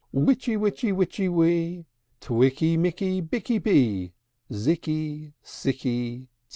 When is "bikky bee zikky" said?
3.21-5.33